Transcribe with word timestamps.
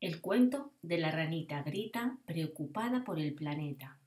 El 0.00 0.20
cuento 0.20 0.74
de 0.80 0.96
la 0.98 1.10
ranita 1.10 1.64
Grita 1.64 2.18
preocupada 2.24 3.02
por 3.02 3.18
el 3.18 3.34
planeta. 3.34 3.98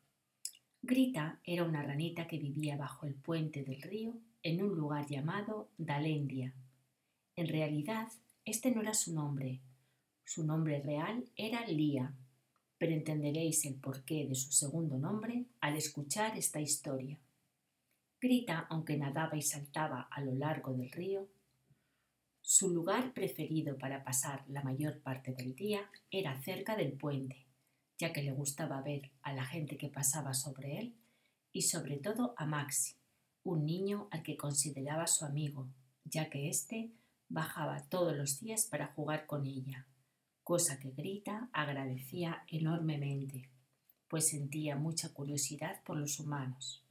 Grita 0.81 1.41
era 1.43 1.65
una 1.65 1.83
ranita 1.83 2.27
que 2.27 2.39
vivía 2.39 2.77
bajo 2.77 3.05
el 3.05 3.13
puente 3.13 3.65
del 3.65 3.81
río 3.81 4.17
en 4.41 4.63
un 4.63 4.73
lugar 4.73 5.05
llamado 5.07 5.69
Dalendia. 5.77 6.53
En 7.35 7.45
realidad, 7.45 8.07
este 8.45 8.71
no 8.71 8.79
era 8.79 8.93
su 8.93 9.13
nombre. 9.13 9.59
Su 10.23 10.45
nombre 10.45 10.79
real 10.79 11.25
era 11.35 11.67
Lía, 11.67 12.15
pero 12.77 12.93
entenderéis 12.93 13.65
el 13.65 13.75
porqué 13.75 14.25
de 14.25 14.35
su 14.35 14.53
segundo 14.53 14.97
nombre 14.97 15.47
al 15.59 15.75
escuchar 15.75 16.37
esta 16.37 16.61
historia. 16.61 17.19
Grita, 18.21 18.65
aunque 18.69 18.95
nadaba 18.95 19.35
y 19.35 19.41
saltaba 19.41 20.07
a 20.09 20.21
lo 20.21 20.35
largo 20.35 20.71
del 20.71 20.89
río, 20.89 21.27
su 22.41 22.69
lugar 22.69 23.13
preferido 23.13 23.77
para 23.77 24.03
pasar 24.03 24.43
la 24.47 24.63
mayor 24.63 24.99
parte 25.01 25.33
del 25.33 25.55
día 25.55 25.89
era 26.09 26.41
cerca 26.41 26.75
del 26.75 26.93
puente, 26.93 27.45
ya 27.97 28.11
que 28.11 28.23
le 28.23 28.31
gustaba 28.31 28.81
ver 28.81 29.11
a 29.21 29.31
la 29.33 29.45
gente 29.45 29.77
que 29.77 29.89
pasaba 29.89 30.33
sobre 30.33 30.79
él 30.79 30.95
y 31.53 31.63
sobre 31.63 31.97
todo 31.97 32.33
a 32.37 32.45
Maxi, 32.45 32.95
un 33.43 33.65
niño 33.65 34.07
al 34.11 34.23
que 34.23 34.37
consideraba 34.37 35.07
su 35.07 35.23
amigo, 35.25 35.67
ya 36.03 36.29
que 36.29 36.49
éste 36.49 36.91
bajaba 37.29 37.87
todos 37.89 38.15
los 38.15 38.39
días 38.39 38.65
para 38.65 38.87
jugar 38.87 39.25
con 39.25 39.45
ella, 39.45 39.85
cosa 40.43 40.79
que 40.79 40.91
Grita 40.91 41.49
agradecía 41.53 42.43
enormemente, 42.47 43.49
pues 44.07 44.29
sentía 44.29 44.75
mucha 44.75 45.13
curiosidad 45.13 45.81
por 45.83 45.97
los 45.97 46.19
humanos. 46.19 46.83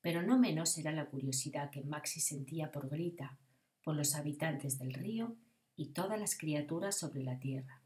Pero 0.00 0.22
no 0.22 0.38
menos 0.38 0.76
era 0.76 0.92
la 0.92 1.06
curiosidad 1.06 1.70
que 1.70 1.82
Maxi 1.82 2.20
sentía 2.20 2.70
por 2.70 2.90
Grita, 2.90 3.38
por 3.84 3.94
los 3.94 4.14
habitantes 4.16 4.78
del 4.78 4.94
río 4.94 5.36
y 5.76 5.90
todas 5.90 6.18
las 6.18 6.36
criaturas 6.36 6.98
sobre 6.98 7.22
la 7.22 7.38
tierra. 7.38 7.82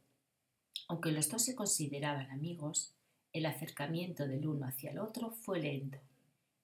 Aunque 0.88 1.12
los 1.12 1.28
dos 1.28 1.44
se 1.44 1.54
consideraban 1.54 2.30
amigos, 2.30 2.94
el 3.32 3.44
acercamiento 3.44 4.26
del 4.26 4.46
uno 4.46 4.66
hacia 4.66 4.90
el 4.90 4.98
otro 4.98 5.32
fue 5.32 5.60
lento 5.60 5.98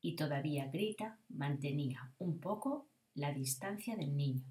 y 0.00 0.16
todavía 0.16 0.68
Grita 0.68 1.18
mantenía 1.28 2.12
un 2.18 2.38
poco 2.38 2.86
la 3.14 3.32
distancia 3.32 3.96
del 3.96 4.16
niño. 4.16 4.44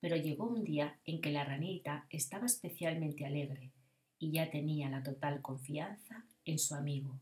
Pero 0.00 0.16
llegó 0.16 0.46
un 0.46 0.64
día 0.64 0.98
en 1.04 1.20
que 1.20 1.30
la 1.30 1.44
ranita 1.44 2.06
estaba 2.10 2.46
especialmente 2.46 3.24
alegre 3.24 3.72
y 4.18 4.32
ya 4.32 4.50
tenía 4.50 4.90
la 4.90 5.02
total 5.02 5.40
confianza 5.40 6.24
en 6.44 6.58
su 6.58 6.74
amigo, 6.74 7.18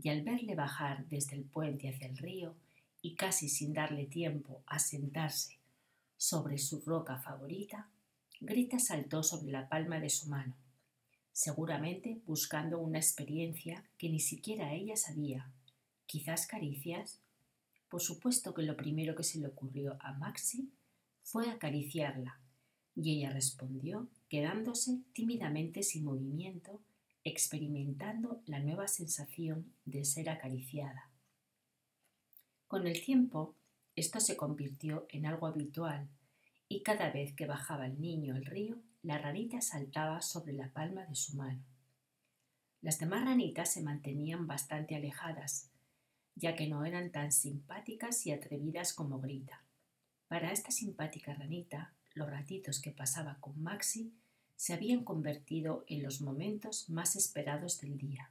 y 0.00 0.08
al 0.08 0.22
verle 0.22 0.54
bajar 0.54 1.06
desde 1.06 1.36
el 1.36 1.44
puente 1.44 1.88
hacia 1.88 2.08
el 2.08 2.16
río 2.16 2.54
y 3.00 3.14
casi 3.14 3.48
sin 3.48 3.72
darle 3.72 4.06
tiempo 4.06 4.62
a 4.66 4.78
sentarse 4.78 5.58
sobre 6.16 6.58
su 6.58 6.80
roca 6.80 7.18
favorita, 7.18 7.90
Grita 8.40 8.78
saltó 8.78 9.22
sobre 9.22 9.50
la 9.50 9.68
palma 9.68 9.98
de 9.98 10.10
su 10.10 10.28
mano, 10.28 10.54
seguramente 11.32 12.20
buscando 12.26 12.78
una 12.78 12.98
experiencia 12.98 13.88
que 13.98 14.10
ni 14.10 14.20
siquiera 14.20 14.74
ella 14.74 14.96
sabía. 14.96 15.50
Quizás 16.06 16.46
caricias. 16.46 17.20
Por 17.88 18.00
supuesto 18.00 18.52
que 18.52 18.62
lo 18.62 18.76
primero 18.76 19.14
que 19.14 19.22
se 19.22 19.38
le 19.38 19.46
ocurrió 19.46 19.96
a 20.00 20.12
Maxi 20.12 20.70
fue 21.22 21.50
acariciarla, 21.50 22.40
y 22.94 23.18
ella 23.18 23.30
respondió 23.30 24.08
quedándose 24.28 25.00
tímidamente 25.12 25.82
sin 25.82 26.04
movimiento, 26.04 26.82
experimentando 27.24 28.42
la 28.46 28.60
nueva 28.60 28.86
sensación 28.86 29.72
de 29.84 30.04
ser 30.04 30.28
acariciada. 30.30 31.10
Con 32.66 32.86
el 32.86 33.02
tiempo, 33.04 33.54
esto 33.96 34.20
se 34.20 34.36
convirtió 34.36 35.06
en 35.08 35.24
algo 35.24 35.46
habitual 35.46 36.08
y 36.68 36.82
cada 36.82 37.10
vez 37.10 37.32
que 37.34 37.46
bajaba 37.46 37.86
el 37.86 37.98
niño 38.00 38.34
al 38.34 38.44
río, 38.44 38.76
la 39.02 39.18
ranita 39.18 39.60
saltaba 39.62 40.20
sobre 40.20 40.52
la 40.52 40.72
palma 40.72 41.06
de 41.06 41.14
su 41.14 41.36
mano. 41.36 41.64
Las 42.82 42.98
demás 42.98 43.24
ranitas 43.24 43.72
se 43.72 43.82
mantenían 43.82 44.46
bastante 44.46 44.96
alejadas, 44.96 45.70
ya 46.34 46.54
que 46.54 46.68
no 46.68 46.84
eran 46.84 47.10
tan 47.10 47.32
simpáticas 47.32 48.26
y 48.26 48.32
atrevidas 48.32 48.92
como 48.92 49.20
Grita. 49.20 49.64
Para 50.28 50.52
esta 50.52 50.70
simpática 50.70 51.34
ranita, 51.34 51.94
los 52.14 52.28
ratitos 52.28 52.80
que 52.80 52.90
pasaba 52.90 53.38
con 53.40 53.62
Maxi 53.62 54.12
se 54.56 54.74
habían 54.74 55.04
convertido 55.04 55.84
en 55.86 56.02
los 56.02 56.20
momentos 56.20 56.90
más 56.90 57.16
esperados 57.16 57.80
del 57.80 57.96
día, 57.96 58.30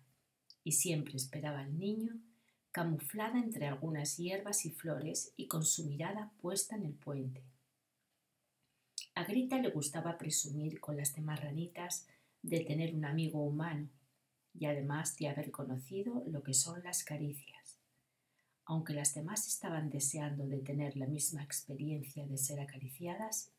y 0.64 0.74
siempre 0.74 1.16
esperaba 1.16 1.62
al 1.62 1.80
niño 1.80 2.20
camuflada 2.76 3.40
entre 3.40 3.68
algunas 3.68 4.18
hierbas 4.18 4.66
y 4.66 4.70
flores 4.70 5.32
y 5.38 5.48
con 5.48 5.64
su 5.64 5.86
mirada 5.86 6.34
puesta 6.42 6.76
en 6.76 6.84
el 6.84 6.94
puente. 6.94 7.42
A 9.14 9.24
Grita 9.24 9.58
le 9.60 9.70
gustaba 9.70 10.18
presumir 10.18 10.82
con 10.82 10.98
las 10.98 11.16
demás 11.16 11.40
ranitas 11.40 12.06
de 12.42 12.66
tener 12.66 12.94
un 12.94 13.06
amigo 13.06 13.42
humano 13.42 13.88
y 14.54 14.66
además 14.66 15.16
de 15.16 15.30
haber 15.30 15.52
conocido 15.52 16.26
lo 16.28 16.44
que 16.44 16.54
son 16.54 16.84
las 16.84 17.06
caricias. 17.06 17.80
Aunque 18.66 18.94
las 18.94 19.14
demás 19.14 19.48
estaban 19.48 19.90
deseando 19.90 20.46
de 20.46 20.60
tener 20.60 20.98
la 20.98 21.08
misma 21.08 21.44
experiencia 21.44 22.28
de 22.28 22.38
ser 22.38 22.60
acariciadas, 22.60 23.54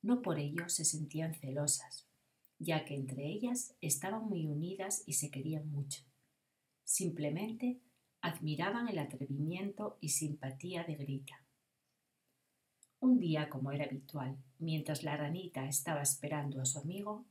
no 0.00 0.22
por 0.22 0.38
ello 0.38 0.70
se 0.70 0.86
sentían 0.86 1.34
celosas, 1.34 2.06
ya 2.58 2.86
que 2.86 2.94
entre 2.94 3.26
ellas 3.26 3.76
estaban 3.82 4.30
muy 4.30 4.46
unidas 4.46 5.02
y 5.04 5.12
se 5.12 5.30
querían 5.30 5.70
mucho. 5.70 6.04
Simplemente 6.84 7.82
admiraban 8.22 8.88
el 8.88 9.00
atrevimiento 9.00 9.98
y 10.00 10.10
simpatía 10.10 10.84
de 10.84 10.94
Grita. 10.94 11.44
Un 13.00 13.18
día, 13.18 13.50
como 13.50 13.72
era 13.72 13.84
habitual, 13.84 14.38
mientras 14.60 15.02
la 15.02 15.16
ranita 15.16 15.66
estaba 15.66 16.02
esperando 16.02 16.60
a 16.60 16.64
su 16.64 16.78
amigo, 16.78 17.26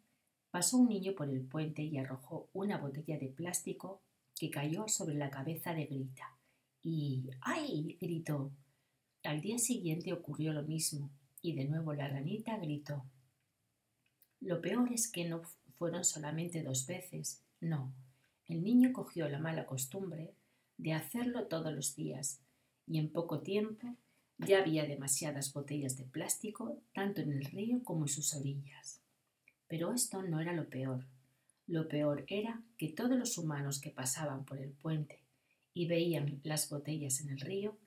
pasó 0.51 0.77
un 0.77 0.89
niño 0.89 1.13
por 1.15 1.29
el 1.29 1.41
puente 1.41 1.81
y 1.81 1.97
arrojó 1.97 2.49
una 2.51 2.77
botella 2.77 3.17
de 3.17 3.29
plástico 3.29 4.01
que 4.37 4.49
cayó 4.49 4.85
sobre 4.89 5.15
la 5.15 5.31
cabeza 5.31 5.73
de 5.73 5.85
Grita. 5.85 6.37
Y 6.83 7.29
¡ay! 7.39 7.97
gritó. 8.01 8.51
Al 9.23 9.39
día 9.39 9.59
siguiente 9.59 10.11
ocurrió 10.11 10.51
lo 10.51 10.63
mismo, 10.63 11.09
y 11.41 11.53
de 11.53 11.65
nuevo 11.65 11.93
la 11.93 12.09
ranita 12.09 12.57
gritó. 12.57 13.05
Lo 14.41 14.59
peor 14.59 14.91
es 14.91 15.09
que 15.09 15.23
no 15.23 15.41
fueron 15.77 16.03
solamente 16.03 16.63
dos 16.63 16.85
veces, 16.85 17.45
no. 17.61 17.93
El 18.45 18.61
niño 18.61 18.91
cogió 18.91 19.29
la 19.29 19.39
mala 19.39 19.65
costumbre 19.65 20.33
de 20.81 20.93
hacerlo 20.93 21.45
todos 21.45 21.71
los 21.71 21.95
días, 21.95 22.41
y 22.87 22.97
en 22.97 23.11
poco 23.11 23.41
tiempo 23.41 23.95
ya 24.39 24.59
había 24.59 24.85
demasiadas 24.85 25.53
botellas 25.53 25.95
de 25.95 26.05
plástico 26.05 26.81
tanto 26.91 27.21
en 27.21 27.31
el 27.31 27.45
río 27.45 27.83
como 27.83 28.05
en 28.05 28.07
sus 28.07 28.33
orillas. 28.33 28.99
Pero 29.67 29.93
esto 29.93 30.23
no 30.23 30.41
era 30.41 30.53
lo 30.53 30.67
peor. 30.69 31.05
Lo 31.67 31.87
peor 31.87 32.25
era 32.27 32.63
que 32.77 32.89
todos 32.89 33.15
los 33.15 33.37
humanos 33.37 33.79
que 33.79 33.91
pasaban 33.91 34.43
por 34.43 34.57
el 34.57 34.71
puente 34.71 35.19
y 35.75 35.87
veían 35.87 36.41
las 36.43 36.67
botellas 36.67 37.21
en 37.21 37.29
el 37.29 37.39
río 37.39 37.77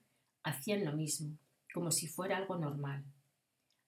hacían 0.45 0.85
lo 0.85 0.93
mismo, 0.93 1.37
como 1.73 1.91
si 1.91 2.07
fuera 2.07 2.37
algo 2.37 2.57
normal. 2.57 3.03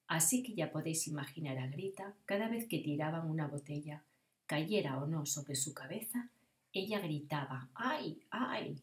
Así 0.08 0.42
que 0.42 0.54
ya 0.54 0.72
podéis 0.72 1.06
imaginar 1.06 1.58
a 1.58 1.68
Grita 1.68 2.16
cada 2.24 2.48
vez 2.48 2.66
que 2.66 2.80
tiraban 2.80 3.30
una 3.30 3.46
botella, 3.46 4.02
cayera 4.46 4.98
o 4.98 5.06
no 5.06 5.26
sobre 5.26 5.54
su 5.54 5.72
cabeza, 5.72 6.30
ella 6.72 6.98
gritaba 6.98 7.70
¡ay! 7.74 8.20
¡ay! 8.30 8.80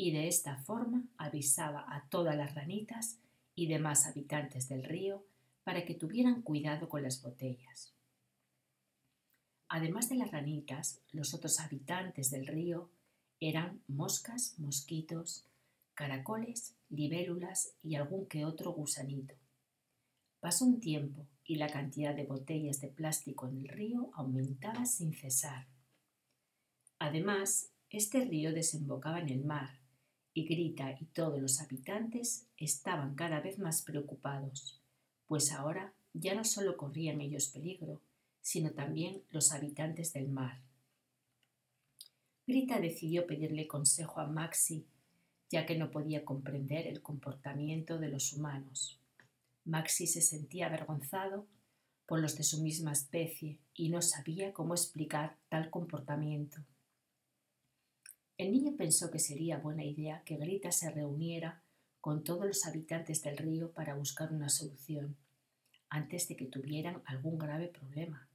Y 0.00 0.12
de 0.12 0.28
esta 0.28 0.56
forma 0.56 1.04
avisaba 1.18 1.84
a 1.94 2.08
todas 2.08 2.34
las 2.34 2.54
ranitas 2.54 3.18
y 3.54 3.66
demás 3.66 4.06
habitantes 4.06 4.66
del 4.66 4.82
río 4.82 5.26
para 5.62 5.84
que 5.84 5.94
tuvieran 5.94 6.40
cuidado 6.40 6.88
con 6.88 7.02
las 7.02 7.20
botellas. 7.20 7.92
Además 9.68 10.08
de 10.08 10.14
las 10.14 10.30
ranitas, 10.30 11.02
los 11.12 11.34
otros 11.34 11.60
habitantes 11.60 12.30
del 12.30 12.46
río 12.46 12.88
eran 13.40 13.82
moscas, 13.88 14.58
mosquitos, 14.58 15.44
caracoles, 15.92 16.74
libélulas 16.88 17.74
y 17.82 17.96
algún 17.96 18.24
que 18.24 18.46
otro 18.46 18.72
gusanito. 18.72 19.34
Pasó 20.40 20.64
un 20.64 20.80
tiempo 20.80 21.26
y 21.44 21.56
la 21.56 21.68
cantidad 21.68 22.14
de 22.14 22.24
botellas 22.24 22.80
de 22.80 22.88
plástico 22.88 23.48
en 23.48 23.58
el 23.58 23.68
río 23.68 24.10
aumentaba 24.14 24.86
sin 24.86 25.12
cesar. 25.12 25.66
Además, 26.98 27.68
este 27.90 28.24
río 28.24 28.54
desembocaba 28.54 29.20
en 29.20 29.28
el 29.28 29.44
mar 29.44 29.79
y 30.32 30.44
Grita 30.44 30.96
y 31.00 31.06
todos 31.06 31.40
los 31.40 31.60
habitantes 31.60 32.46
estaban 32.56 33.14
cada 33.14 33.40
vez 33.40 33.58
más 33.58 33.82
preocupados, 33.82 34.80
pues 35.26 35.52
ahora 35.52 35.92
ya 36.12 36.34
no 36.34 36.44
solo 36.44 36.76
corrían 36.76 37.20
ellos 37.20 37.48
peligro, 37.48 38.00
sino 38.40 38.70
también 38.70 39.22
los 39.30 39.52
habitantes 39.52 40.12
del 40.12 40.28
mar. 40.28 40.60
Grita 42.46 42.80
decidió 42.80 43.26
pedirle 43.26 43.66
consejo 43.66 44.20
a 44.20 44.26
Maxi, 44.26 44.84
ya 45.50 45.66
que 45.66 45.76
no 45.76 45.90
podía 45.90 46.24
comprender 46.24 46.86
el 46.86 47.02
comportamiento 47.02 47.98
de 47.98 48.08
los 48.08 48.32
humanos. 48.32 48.98
Maxi 49.64 50.06
se 50.06 50.20
sentía 50.20 50.66
avergonzado 50.66 51.46
por 52.06 52.20
los 52.20 52.36
de 52.36 52.42
su 52.42 52.60
misma 52.60 52.92
especie 52.92 53.58
y 53.74 53.88
no 53.88 54.02
sabía 54.02 54.52
cómo 54.52 54.74
explicar 54.74 55.36
tal 55.48 55.70
comportamiento. 55.70 56.58
El 58.40 58.52
niño 58.52 58.74
pensó 58.74 59.10
que 59.10 59.18
sería 59.18 59.58
buena 59.58 59.84
idea 59.84 60.22
que 60.24 60.38
Grita 60.38 60.72
se 60.72 60.88
reuniera 60.88 61.62
con 62.00 62.24
todos 62.24 62.46
los 62.46 62.64
habitantes 62.64 63.22
del 63.22 63.36
río 63.36 63.70
para 63.74 63.94
buscar 63.94 64.32
una 64.32 64.48
solución, 64.48 65.18
antes 65.90 66.26
de 66.26 66.36
que 66.36 66.46
tuvieran 66.46 67.02
algún 67.04 67.36
grave 67.36 67.68
problema. 67.68 68.30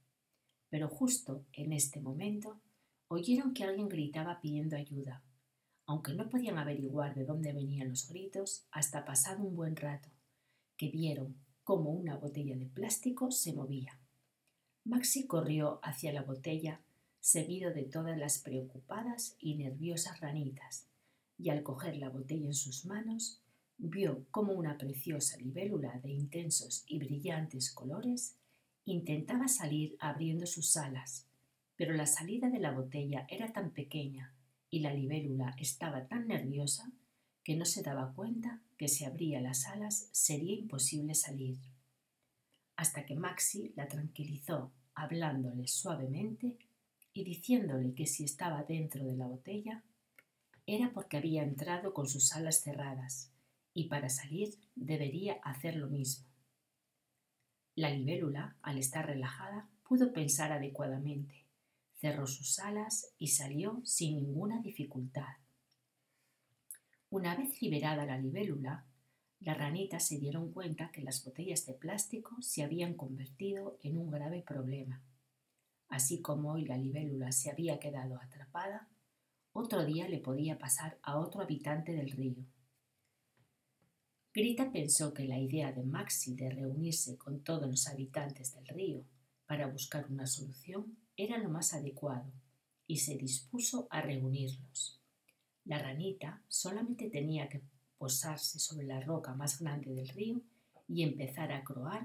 Pero 0.68 0.86
justo 0.88 1.44
en 1.52 1.72
este 1.72 2.00
momento 2.00 2.60
oyeron 3.08 3.52
que 3.52 3.64
alguien 3.64 3.88
gritaba 3.88 4.40
pidiendo 4.40 4.76
ayuda, 4.76 5.24
aunque 5.86 6.14
no 6.14 6.28
podían 6.28 6.58
averiguar 6.58 7.16
de 7.16 7.24
dónde 7.24 7.52
venían 7.52 7.88
los 7.88 8.08
gritos 8.08 8.68
hasta 8.70 9.04
pasado 9.04 9.42
un 9.42 9.56
buen 9.56 9.74
rato, 9.74 10.08
que 10.76 10.88
vieron 10.88 11.34
cómo 11.64 11.90
una 11.90 12.16
botella 12.16 12.56
de 12.56 12.66
plástico 12.66 13.32
se 13.32 13.54
movía. 13.54 13.98
Maxi 14.84 15.26
corrió 15.26 15.80
hacia 15.82 16.12
la 16.12 16.22
botella, 16.22 16.80
seguido 17.26 17.72
de 17.72 17.82
todas 17.82 18.16
las 18.16 18.38
preocupadas 18.38 19.34
y 19.40 19.56
nerviosas 19.56 20.20
ranitas, 20.20 20.86
y 21.36 21.50
al 21.50 21.64
coger 21.64 21.96
la 21.96 22.08
botella 22.08 22.46
en 22.46 22.54
sus 22.54 22.84
manos, 22.84 23.42
vio 23.78 24.24
como 24.30 24.52
una 24.52 24.78
preciosa 24.78 25.36
libélula 25.38 25.98
de 26.04 26.12
intensos 26.12 26.84
y 26.86 27.00
brillantes 27.00 27.72
colores 27.72 28.36
intentaba 28.84 29.48
salir 29.48 29.96
abriendo 29.98 30.46
sus 30.46 30.76
alas, 30.76 31.26
pero 31.74 31.94
la 31.94 32.06
salida 32.06 32.48
de 32.48 32.60
la 32.60 32.70
botella 32.70 33.26
era 33.28 33.52
tan 33.52 33.72
pequeña 33.72 34.32
y 34.70 34.78
la 34.78 34.94
libélula 34.94 35.56
estaba 35.58 36.06
tan 36.06 36.28
nerviosa 36.28 36.92
que 37.42 37.56
no 37.56 37.64
se 37.64 37.82
daba 37.82 38.12
cuenta 38.14 38.62
que 38.76 38.86
si 38.86 39.04
abría 39.04 39.40
las 39.40 39.66
alas 39.66 40.10
sería 40.12 40.54
imposible 40.54 41.16
salir. 41.16 41.58
Hasta 42.76 43.04
que 43.04 43.16
Maxi 43.16 43.72
la 43.74 43.88
tranquilizó 43.88 44.70
hablándole 44.94 45.66
suavemente 45.66 46.56
y 47.16 47.24
diciéndole 47.24 47.94
que 47.94 48.06
si 48.06 48.24
estaba 48.24 48.62
dentro 48.64 49.02
de 49.04 49.16
la 49.16 49.26
botella 49.26 49.82
era 50.66 50.92
porque 50.92 51.16
había 51.16 51.42
entrado 51.42 51.94
con 51.94 52.06
sus 52.06 52.34
alas 52.34 52.62
cerradas 52.62 53.32
y 53.72 53.84
para 53.88 54.10
salir 54.10 54.58
debería 54.74 55.34
hacer 55.42 55.76
lo 55.76 55.88
mismo. 55.88 56.26
La 57.74 57.90
libélula, 57.90 58.56
al 58.62 58.78
estar 58.78 59.06
relajada, 59.06 59.68
pudo 59.82 60.12
pensar 60.12 60.52
adecuadamente, 60.52 61.46
cerró 61.94 62.26
sus 62.26 62.58
alas 62.58 63.14
y 63.18 63.28
salió 63.28 63.80
sin 63.84 64.16
ninguna 64.16 64.60
dificultad. 64.60 65.36
Una 67.08 67.34
vez 67.34 67.62
liberada 67.62 68.04
la 68.04 68.18
libélula, 68.18 68.84
las 69.40 69.56
ranitas 69.56 70.06
se 70.06 70.18
dieron 70.18 70.52
cuenta 70.52 70.90
que 70.90 71.02
las 71.02 71.24
botellas 71.24 71.64
de 71.64 71.74
plástico 71.74 72.36
se 72.42 72.62
habían 72.62 72.94
convertido 72.94 73.78
en 73.82 73.96
un 73.96 74.10
grave 74.10 74.42
problema. 74.42 75.02
Así 75.88 76.20
como 76.20 76.52
hoy 76.52 76.64
la 76.64 76.76
libélula 76.76 77.32
se 77.32 77.50
había 77.50 77.78
quedado 77.78 78.16
atrapada, 78.20 78.88
otro 79.52 79.84
día 79.84 80.08
le 80.08 80.18
podía 80.18 80.58
pasar 80.58 80.98
a 81.02 81.18
otro 81.18 81.40
habitante 81.40 81.92
del 81.92 82.10
río. 82.10 82.44
Grita 84.34 84.70
pensó 84.70 85.14
que 85.14 85.24
la 85.24 85.38
idea 85.38 85.72
de 85.72 85.82
Maxi 85.82 86.34
de 86.34 86.50
reunirse 86.50 87.16
con 87.16 87.40
todos 87.40 87.66
los 87.70 87.88
habitantes 87.88 88.54
del 88.54 88.66
río 88.66 89.02
para 89.46 89.66
buscar 89.66 90.06
una 90.10 90.26
solución 90.26 90.98
era 91.16 91.38
lo 91.38 91.48
más 91.48 91.72
adecuado 91.72 92.30
y 92.86 92.98
se 92.98 93.16
dispuso 93.16 93.86
a 93.90 94.02
reunirlos. 94.02 95.00
La 95.64 95.78
ranita 95.78 96.42
solamente 96.48 97.08
tenía 97.08 97.48
que 97.48 97.62
posarse 97.96 98.58
sobre 98.58 98.86
la 98.86 99.00
roca 99.00 99.34
más 99.34 99.58
grande 99.58 99.94
del 99.94 100.08
río 100.08 100.42
y 100.86 101.02
empezar 101.02 101.50
a 101.50 101.64
croar 101.64 102.04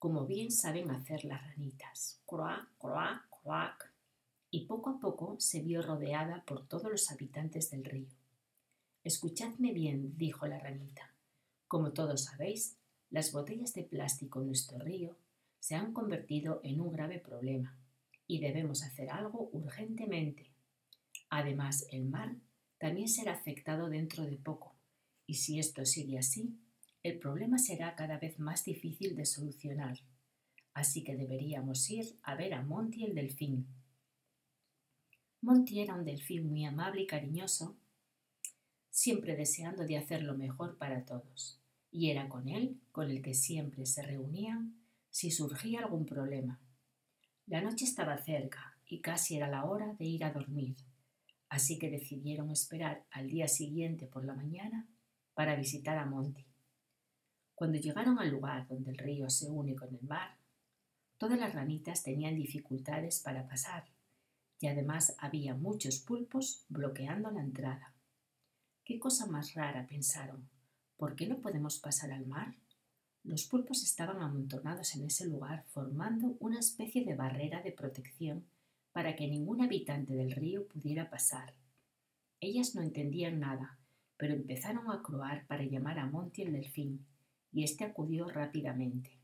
como 0.00 0.24
bien 0.24 0.50
saben 0.50 0.90
hacer 0.90 1.26
las 1.26 1.46
ranitas. 1.46 2.22
Croa, 2.24 2.70
croa, 2.78 3.26
croac. 3.28 3.92
Y 4.50 4.64
poco 4.64 4.88
a 4.88 4.98
poco 4.98 5.36
se 5.38 5.60
vio 5.60 5.82
rodeada 5.82 6.42
por 6.46 6.66
todos 6.66 6.90
los 6.90 7.10
habitantes 7.12 7.70
del 7.70 7.84
río. 7.84 8.08
Escuchadme 9.04 9.74
bien, 9.74 10.16
dijo 10.16 10.46
la 10.46 10.58
ranita. 10.58 11.14
Como 11.68 11.92
todos 11.92 12.24
sabéis, 12.24 12.78
las 13.10 13.30
botellas 13.30 13.74
de 13.74 13.84
plástico 13.84 14.40
en 14.40 14.46
nuestro 14.46 14.78
río 14.78 15.18
se 15.58 15.74
han 15.74 15.92
convertido 15.92 16.62
en 16.64 16.80
un 16.80 16.90
grave 16.90 17.18
problema 17.18 17.76
y 18.26 18.40
debemos 18.40 18.82
hacer 18.82 19.10
algo 19.10 19.50
urgentemente. 19.52 20.50
Además, 21.28 21.86
el 21.92 22.06
mar 22.06 22.36
también 22.78 23.10
será 23.10 23.34
afectado 23.34 23.90
dentro 23.90 24.24
de 24.24 24.38
poco 24.38 24.74
y 25.26 25.34
si 25.34 25.58
esto 25.58 25.84
sigue 25.84 26.18
así, 26.18 26.58
el 27.02 27.18
problema 27.18 27.58
será 27.58 27.94
cada 27.96 28.18
vez 28.18 28.38
más 28.38 28.64
difícil 28.64 29.16
de 29.16 29.24
solucionar. 29.24 29.98
Así 30.74 31.02
que 31.02 31.16
deberíamos 31.16 31.88
ir 31.90 32.16
a 32.22 32.34
ver 32.34 32.54
a 32.54 32.62
Monty 32.62 33.04
el 33.04 33.14
delfín. 33.14 33.66
Monty 35.42 35.80
era 35.80 35.94
un 35.94 36.04
delfín 36.04 36.48
muy 36.48 36.64
amable 36.64 37.02
y 37.02 37.06
cariñoso, 37.06 37.76
siempre 38.90 39.36
deseando 39.36 39.86
de 39.86 39.96
hacer 39.96 40.22
lo 40.22 40.36
mejor 40.36 40.76
para 40.76 41.04
todos 41.04 41.60
y 41.90 42.10
era 42.10 42.28
con 42.28 42.48
él 42.48 42.80
con 42.92 43.10
el 43.10 43.22
que 43.22 43.34
siempre 43.34 43.86
se 43.86 44.02
reunían 44.02 44.76
si 45.10 45.30
surgía 45.30 45.80
algún 45.80 46.06
problema. 46.06 46.60
La 47.46 47.60
noche 47.60 47.84
estaba 47.84 48.16
cerca 48.18 48.76
y 48.86 49.00
casi 49.00 49.36
era 49.36 49.48
la 49.48 49.64
hora 49.64 49.94
de 49.94 50.04
ir 50.04 50.24
a 50.24 50.32
dormir, 50.32 50.76
así 51.48 51.78
que 51.78 51.90
decidieron 51.90 52.50
esperar 52.50 53.04
al 53.10 53.28
día 53.28 53.48
siguiente 53.48 54.06
por 54.06 54.24
la 54.24 54.34
mañana 54.34 54.86
para 55.34 55.56
visitar 55.56 55.98
a 55.98 56.06
Monty. 56.06 56.49
Cuando 57.60 57.76
llegaron 57.76 58.18
al 58.18 58.30
lugar 58.30 58.66
donde 58.68 58.90
el 58.90 58.96
río 58.96 59.28
se 59.28 59.50
une 59.50 59.76
con 59.76 59.94
el 59.94 60.00
mar, 60.00 60.38
todas 61.18 61.38
las 61.38 61.52
ranitas 61.52 62.02
tenían 62.02 62.34
dificultades 62.34 63.20
para 63.20 63.46
pasar 63.46 63.84
y 64.58 64.68
además 64.68 65.14
había 65.18 65.54
muchos 65.54 65.98
pulpos 65.98 66.64
bloqueando 66.70 67.30
la 67.30 67.42
entrada. 67.42 67.92
Qué 68.82 68.98
cosa 68.98 69.26
más 69.26 69.52
rara, 69.52 69.86
pensaron, 69.86 70.48
¿Por 70.96 71.14
qué 71.14 71.26
no 71.26 71.42
podemos 71.42 71.78
pasar 71.78 72.12
al 72.12 72.26
mar? 72.26 72.54
Los 73.24 73.44
pulpos 73.44 73.82
estaban 73.82 74.22
amontonados 74.22 74.96
en 74.96 75.04
ese 75.04 75.26
lugar 75.26 75.66
formando 75.66 76.38
una 76.40 76.60
especie 76.60 77.04
de 77.04 77.14
barrera 77.14 77.60
de 77.60 77.72
protección 77.72 78.46
para 78.90 79.16
que 79.16 79.28
ningún 79.28 79.60
habitante 79.60 80.14
del 80.14 80.30
río 80.30 80.66
pudiera 80.66 81.10
pasar. 81.10 81.52
Ellas 82.40 82.74
no 82.74 82.80
entendían 82.80 83.38
nada, 83.38 83.78
pero 84.16 84.32
empezaron 84.32 84.90
a 84.90 85.02
croar 85.02 85.46
para 85.46 85.64
llamar 85.64 85.98
a 85.98 86.06
Monty 86.06 86.40
el 86.40 86.54
delfín, 86.54 87.04
y 87.52 87.64
éste 87.64 87.84
acudió 87.84 88.28
rápidamente. 88.28 89.18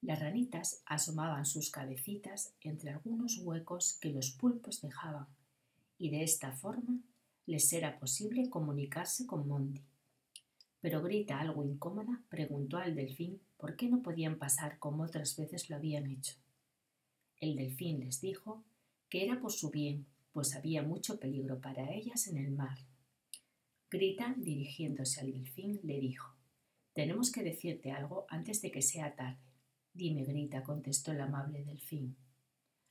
Las 0.00 0.20
ranitas 0.20 0.82
asomaban 0.86 1.44
sus 1.44 1.70
cabecitas 1.70 2.54
entre 2.60 2.90
algunos 2.90 3.38
huecos 3.38 3.98
que 4.00 4.10
los 4.10 4.30
pulpos 4.30 4.80
dejaban, 4.80 5.26
y 5.98 6.10
de 6.10 6.22
esta 6.22 6.52
forma 6.52 7.00
les 7.46 7.72
era 7.72 7.98
posible 7.98 8.48
comunicarse 8.48 9.26
con 9.26 9.48
Monty 9.48 9.82
pero 10.80 11.02
Grita, 11.02 11.40
algo 11.40 11.64
incómoda, 11.64 12.22
preguntó 12.28 12.78
al 12.78 12.94
delfín 12.94 13.40
por 13.56 13.76
qué 13.76 13.88
no 13.88 14.02
podían 14.02 14.38
pasar 14.38 14.78
como 14.78 15.02
otras 15.02 15.36
veces 15.36 15.68
lo 15.70 15.76
habían 15.76 16.06
hecho. 16.06 16.34
El 17.40 17.56
delfín 17.56 18.00
les 18.00 18.20
dijo 18.20 18.64
que 19.08 19.24
era 19.24 19.40
por 19.40 19.52
su 19.52 19.70
bien, 19.70 20.06
pues 20.32 20.54
había 20.54 20.82
mucho 20.82 21.18
peligro 21.18 21.60
para 21.60 21.92
ellas 21.92 22.28
en 22.28 22.38
el 22.38 22.52
mar. 22.52 22.78
Grita, 23.90 24.34
dirigiéndose 24.36 25.20
al 25.20 25.32
delfín, 25.32 25.80
le 25.82 25.98
dijo 25.98 26.34
Tenemos 26.98 27.30
que 27.30 27.44
decirte 27.44 27.92
algo 27.92 28.26
antes 28.28 28.60
de 28.60 28.72
que 28.72 28.82
sea 28.82 29.14
tarde. 29.14 29.38
Dime, 29.94 30.24
Grita, 30.24 30.64
contestó 30.64 31.12
el 31.12 31.20
amable 31.20 31.62
delfín. 31.62 32.16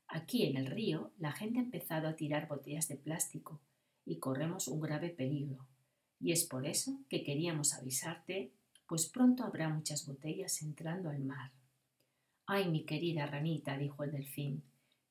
Aquí 0.07 0.45
en 0.45 0.55
el 0.55 0.67
río 0.67 1.11
la 1.17 1.33
gente 1.33 1.59
ha 1.59 1.63
empezado 1.63 2.07
a 2.07 2.15
tirar 2.15 2.47
botellas 2.47 2.87
de 2.87 2.95
plástico 2.95 3.59
y 4.05 4.15
corremos 4.15 4.69
un 4.69 4.79
grave 4.79 5.09
peligro, 5.09 5.67
y 6.21 6.31
es 6.31 6.45
por 6.45 6.65
eso 6.65 7.01
que 7.09 7.25
queríamos 7.25 7.73
avisarte, 7.73 8.53
pues 8.87 9.09
pronto 9.09 9.43
habrá 9.43 9.67
muchas 9.67 10.05
botellas 10.05 10.61
entrando 10.61 11.09
al 11.09 11.25
mar. 11.25 11.51
Ay, 12.45 12.71
mi 12.71 12.85
querida 12.85 13.25
ranita, 13.25 13.77
dijo 13.77 14.05
el 14.05 14.13
delfín, 14.13 14.63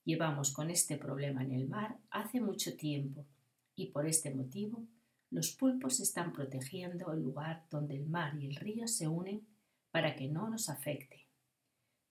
llevamos 0.06 0.54
con 0.54 0.70
este 0.70 0.96
problema 0.96 1.42
en 1.42 1.52
el 1.52 1.68
mar 1.68 1.98
hace 2.08 2.40
mucho 2.40 2.74
tiempo, 2.78 3.26
y 3.74 3.88
por 3.88 4.06
este 4.06 4.34
motivo 4.34 4.86
los 5.30 5.52
pulpos 5.52 6.00
están 6.00 6.32
protegiendo 6.32 7.12
el 7.12 7.22
lugar 7.22 7.66
donde 7.70 7.96
el 7.96 8.06
mar 8.06 8.34
y 8.36 8.46
el 8.46 8.56
río 8.56 8.86
se 8.86 9.08
unen 9.08 9.46
para 9.90 10.14
que 10.14 10.28
no 10.28 10.48
nos 10.48 10.68
afecte. 10.68 11.26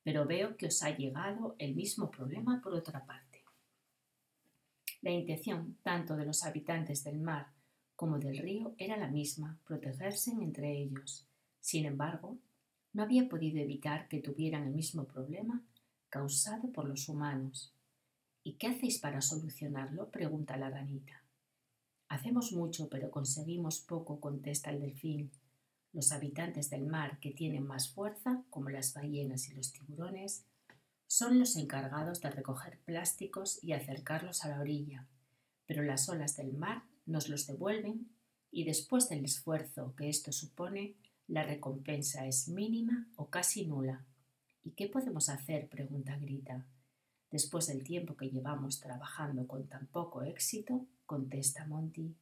Pero 0.04 0.26
veo 0.26 0.58
que 0.58 0.68
os 0.68 0.84
ha 0.84 0.96
llegado 0.96 1.56
el 1.58 1.76
mismo 1.76 2.12
problema 2.12 2.62
por 2.62 2.74
otra 2.74 3.06
parte. 3.06 3.44
La 5.02 5.12
intención 5.12 5.78
tanto 5.84 6.16
de 6.16 6.26
los 6.26 6.44
habitantes 6.44 7.04
del 7.04 7.20
mar 7.20 7.48
como 7.96 8.20
del 8.20 8.38
río 8.38 8.76
era 8.78 8.98
la 8.98 9.08
misma, 9.08 9.58
protegerse 9.66 10.32
entre 10.32 10.78
ellos. 10.78 11.28
Sin 11.62 11.86
embargo, 11.86 12.38
no 12.94 13.04
había 13.04 13.30
podido 13.30 13.60
evitar 13.60 14.08
que 14.08 14.22
tuvieran 14.22 14.64
el 14.64 14.74
mismo 14.74 15.06
problema 15.06 15.64
causado 16.10 16.72
por 16.72 16.88
los 16.88 17.10
humanos. 17.10 17.74
¿Y 18.44 18.54
qué 18.54 18.68
hacéis 18.68 19.00
para 19.00 19.22
solucionarlo? 19.22 20.10
pregunta 20.10 20.58
la 20.58 20.70
ranita. 20.70 21.25
Hacemos 22.08 22.52
mucho, 22.52 22.88
pero 22.90 23.12
conseguimos 23.12 23.82
poco, 23.82 24.20
contesta 24.20 24.70
el 24.70 24.82
delfín. 24.82 25.32
Los 25.92 26.12
habitantes 26.12 26.70
del 26.70 26.86
mar 26.86 27.20
que 27.20 27.32
tienen 27.32 27.66
más 27.66 27.90
fuerza, 27.90 28.44
como 28.50 28.70
las 28.70 28.94
ballenas 28.94 29.50
y 29.50 29.56
los 29.56 29.72
tiburones, 29.72 30.46
son 31.08 31.40
los 31.40 31.56
encargados 31.56 32.22
de 32.22 32.32
recoger 32.32 32.80
plásticos 32.80 33.64
y 33.64 33.74
acercarlos 33.74 34.44
a 34.44 34.50
la 34.50 34.60
orilla, 34.60 35.08
pero 35.66 35.84
las 35.84 36.10
olas 36.10 36.36
del 36.36 36.54
mar 36.54 36.84
nos 37.06 37.30
los 37.30 37.48
devuelven 37.48 38.10
y 38.52 38.64
después 38.64 39.10
del 39.10 39.26
esfuerzo 39.26 39.94
que 39.96 40.10
esto 40.10 40.32
supone, 40.32 40.96
la 41.28 41.44
recompensa 41.44 42.26
es 42.26 42.48
mínima 42.48 43.08
o 43.16 43.30
casi 43.30 43.66
nula. 43.66 44.06
¿Y 44.64 44.72
qué 44.72 44.88
podemos 44.88 45.30
hacer? 45.30 45.68
pregunta 45.70 46.18
Grita. 46.18 46.66
Después 47.36 47.68
del 47.68 47.84
tiempo 47.84 48.16
que 48.16 48.30
llevamos 48.30 48.80
trabajando 48.80 49.46
con 49.46 49.68
tan 49.68 49.88
poco 49.88 50.24
éxito, 50.24 50.88
contesta 51.06 51.66
Monty, 51.66 52.16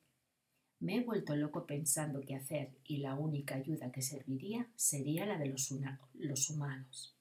me 0.79 0.96
he 0.96 1.03
vuelto 1.03 1.36
loco 1.36 1.67
pensando 1.67 2.22
qué 2.22 2.34
hacer 2.34 2.72
y 2.84 2.98
la 2.98 3.13
única 3.13 3.53
ayuda 3.53 3.91
que 3.91 4.01
serviría 4.01 4.67
sería 4.75 5.27
la 5.27 5.38
de 5.38 5.50
los, 5.50 6.50
humanos. 6.50 7.15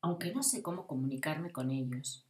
Aunque 0.00 0.34
no 0.34 0.42
sé 0.42 0.64
cómo 0.64 0.88
comunicarme 0.88 1.52
con 1.52 1.70
ellos. 1.70 2.26